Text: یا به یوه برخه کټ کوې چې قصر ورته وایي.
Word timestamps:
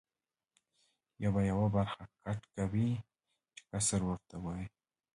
یا 1.21 1.29
به 1.33 1.41
یوه 1.51 1.67
برخه 1.75 2.03
کټ 2.23 2.41
کوې 2.55 2.89
چې 3.55 3.61
قصر 3.71 4.01
ورته 4.05 4.35
وایي. 4.43 4.67